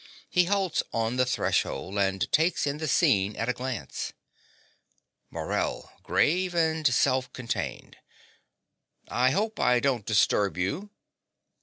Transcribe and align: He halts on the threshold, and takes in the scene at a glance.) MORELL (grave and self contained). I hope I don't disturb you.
He 0.31 0.45
halts 0.45 0.81
on 0.91 1.17
the 1.17 1.27
threshold, 1.27 1.95
and 1.99 2.31
takes 2.31 2.65
in 2.65 2.79
the 2.79 2.87
scene 2.87 3.35
at 3.35 3.49
a 3.49 3.53
glance.) 3.53 4.13
MORELL 5.29 5.91
(grave 6.01 6.55
and 6.55 6.91
self 6.91 7.31
contained). 7.33 7.97
I 9.09 9.29
hope 9.29 9.59
I 9.59 9.79
don't 9.79 10.03
disturb 10.03 10.57
you. 10.57 10.89